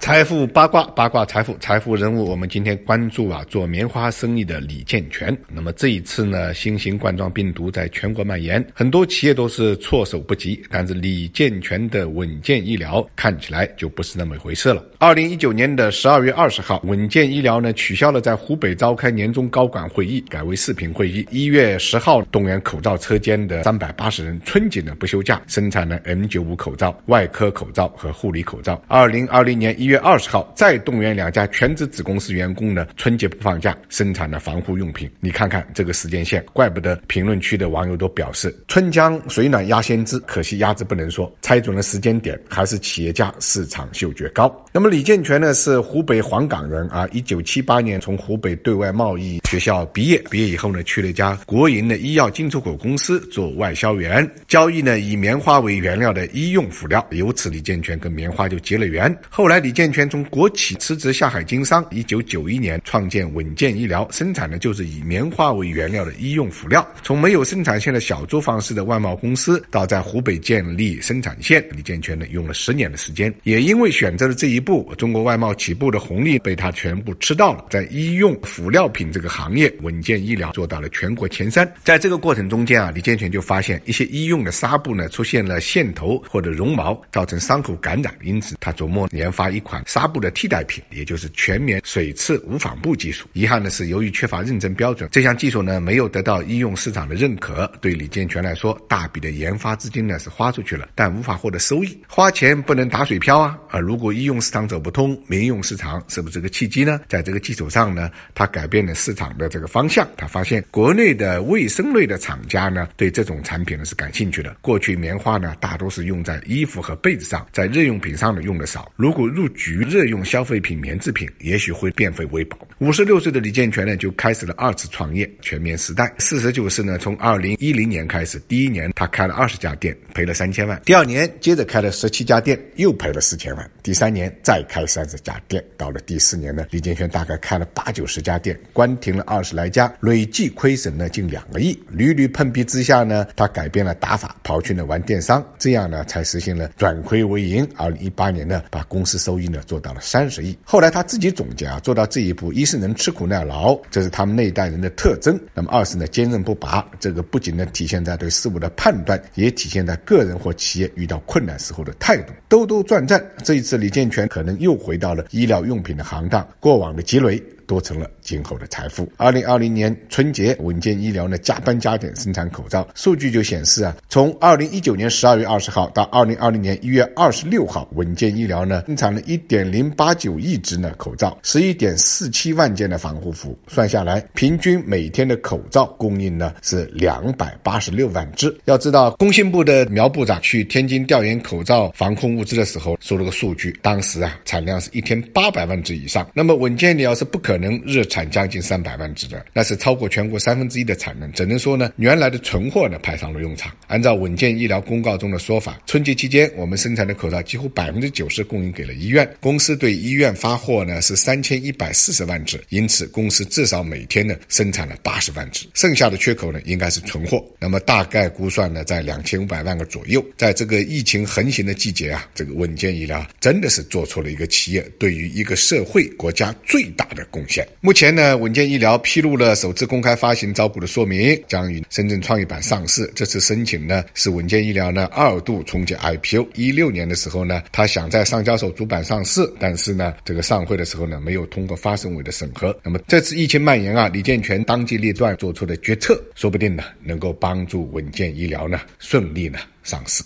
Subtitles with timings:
[0.00, 2.24] 财富八卦，八卦财富，财富人物。
[2.28, 5.36] 我们今天关注啊，做棉花生意的李建全。
[5.48, 10.60] 那么这一次呢，新型冠状病毒在全国蔓延，很多企业都是措手不及。
[10.70, 14.84] 但是李建全的稳健医疗看起来就不是那么回事了。
[14.98, 21.24] 二零一九年的十二月二十号，稳健医疗呢取消了在湖北召开年终高管会议，改为视频会议。
[21.30, 28.82] 一月十号，动员口罩车间的三百八十人，春节呢不休假，生产了 N 九五口罩、外科口罩和护理口罩。
[28.88, 29.98] 二零二零年一月。
[30.02, 35.08] 二十号，再动员两家全职子公司员工呢，春节不放假，生产了防护用品。
[35.20, 41.32] 你看看这个时间线，怪不得评论区的网友都表示“春江水暖鸭先知”，可惜鸭子不能说。
[41.40, 44.52] 猜准了时间点，还是企业家市场嗅觉高。
[44.72, 59.14] 那么李建全呢，是湖北黄冈人啊，一九七八年从湖北对外贸易学校毕业，毕业以后呢，去了一家国营的医药进出口公司做外销员，交易呢以棉花为原料的医用辅料，由此李建全跟棉花就结了缘。
[59.28, 66.86] 后来李李健全从国企辞职下海经商，一九九一年创建稳健医疗，生产的就是以棉花为原料的医用辅料。
[67.02, 73.34] 从没有生产线的小作坊式的外贸公司，到在湖北建立生产线，李健全呢用了十年的时间。
[73.44, 77.64] 也因为选择了这一步，中国外贸起步的红利被他全部吃到了。
[77.70, 81.66] 在医用辅料品这个行业，稳健医疗做到了全国前三。
[81.82, 89.82] 在这个过程中间啊，李健全就发现一些医用的纱布呢出现了线头或者绒毛，造成伤口感染，因此他琢磨研发一款。
[89.86, 93.26] 纱布的替代品，也就是全棉水刺无纺布技术。
[93.32, 97.70] 遗憾的是，由于缺乏认证标准，这项技术呢没有得到医用市场的认可。
[97.80, 101.98] 对李健全来说，大笔的研发资金呢是花出去了，但无法获得收益。
[102.08, 103.58] 花钱不能打水漂啊！
[103.70, 107.00] 啊，如果医用市场走不通，民用市场是不是个契机呢？
[107.08, 110.08] 在这个基础上呢，他改变了市场的这个方向。
[110.16, 114.56] 他发现国内的卫生类的厂家呢对这种产品呢是感兴趣的。
[114.60, 118.90] 过去棉花呢大多是用在衣服和被子上，在日用品上呢用的少。
[118.96, 122.58] 如果入局热用消费品棉制品，也许会变废为宝。
[122.78, 126.12] 五十六岁的李建全呢，就开始了二次创业，全面时代。
[126.18, 141.78] 事实就是呢，从二零一零年开始，第一年他开了二十家店，赔了三千万；第二年接着开了十七家店，又赔了四千万；第三年再开三十家店，到了第四年呢，李建全大概开了八九十家店，关停了二十来家，累计亏损呢近两个亿。
[141.88, 147.68] 屡屡碰壁之下呢，他改变了打法，跑去呢玩电商，这样呢才实现了转亏为盈。
[147.76, 149.92] 二零一八年呢，把公司收益呢做到。
[149.92, 150.56] 了三十亿。
[150.64, 156.82] 后来他自己总结啊，做到这一步，一是能吃苦耐劳，这是他们那一代人的特征；那么二是呢，坚韧不拔。
[156.98, 162.32] 这个不仅呢体现在对事物的判断，也体现在个人或企业遇到困难时候的态度。
[162.48, 167.42] 兜兜转转，这一次李健全可能又回到了医疗用品的行当，过往的积累。
[167.66, 169.10] 多成了今后的财富。
[169.16, 188.54] 二零二零年春节，稳健医疗呢加班加点生产口罩，数据就显示啊，从二零一九年十二月二十号到二零二零年一月二十六号，稳健医疗呢生产了一点零八九亿只呢口罩，十一点四七万件的防护服，算下来，平均每天的口罩供应呢是两百八十六万只。
[188.66, 196.28] 要知道，工信部的苗部长去天津调研口罩防控物资的时候，说了个数据，当时啊产量是一天八百万只以上。
[196.34, 197.61] 那么稳健医疗是不可能。
[197.62, 201.30] 能日产将近三百万只的，那是超过全国三分之一的产能。
[201.32, 203.72] 只能说呢，原来的存货呢派上了用场。
[203.86, 209.28] 按照稳健医疗公告中的说法，春节期间我们生产的口罩几乎百分之九十供应给了医院。
[209.40, 215.66] 公司对医院发货呢是三千一百四十万只，因此公司至少每天呢生产了八十万只。
[215.74, 220.24] 剩下的缺口呢应该是存货，那么大概估算呢在两千五百万个左右。
[220.36, 227.66] 在这个疫情横行的季节啊，这个稳健医疗真的是做出了一个企业对于一个社会国家最大的贡献。
[227.80, 233.10] 目前呢，稳健医疗披露了首次公开发行招股的说明，将于深圳创业板上市。
[233.14, 236.48] 这次申请呢，是稳健医疗呢二度重启 IPO。
[236.54, 242.76] 一六年的时候呢，他想在上交所主板上市，但是呢，这个上会的时候呢，没有通过发审委的审核。
[242.82, 250.22] 那么这次疫情蔓延啊，李建全当机立断做出的决策，说不定呢，能够帮助稳健医疗呢顺利呢上市。